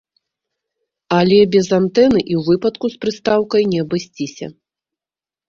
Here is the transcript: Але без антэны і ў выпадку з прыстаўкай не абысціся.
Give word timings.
Але 1.17 1.37
без 1.55 1.67
антэны 1.79 2.19
і 2.23 2.33
ў 2.39 2.41
выпадку 2.49 2.85
з 2.95 2.99
прыстаўкай 3.07 3.63
не 3.75 3.79
абысціся. 3.87 4.51